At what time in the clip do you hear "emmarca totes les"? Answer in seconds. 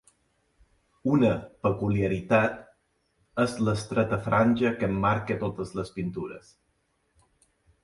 4.95-5.95